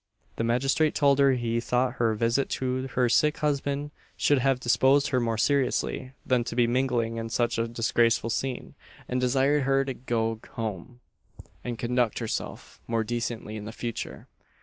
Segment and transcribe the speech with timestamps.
[0.37, 5.09] The magistrate told her he thought her visit to her sick husband should have disposed
[5.09, 8.73] her more seriously, than to be mingling in such a disgraceful scene;
[9.07, 11.01] and desired her to go home,
[11.63, 14.27] and conduct herself more decently in future.